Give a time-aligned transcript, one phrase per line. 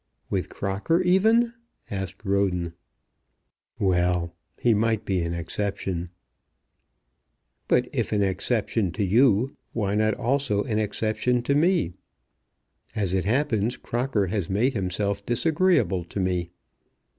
[0.31, 1.53] "With Crocker even?"
[1.91, 2.73] asked Roden.
[3.79, 6.09] "Well; he might be an exception."
[7.67, 11.93] "But if an exception to you, why not also an exception to me?
[12.95, 16.49] As it happens, Crocker has made himself disagreeable to me.